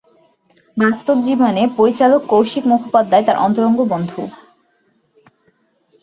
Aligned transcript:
বাস্তব 0.77 1.17
জীবনে 1.27 1.63
পরিচালক 1.77 2.21
কৌশিক 2.29 2.63
মুখোপাধ্যায় 2.71 3.25
তার 3.27 3.37
অন্তরঙ্গ 3.37 3.79
বন্ধু। 3.93 4.21